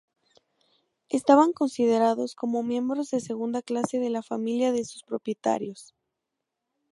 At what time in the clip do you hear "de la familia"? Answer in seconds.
3.99-4.71